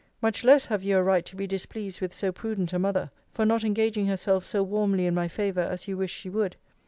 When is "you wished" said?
5.87-6.15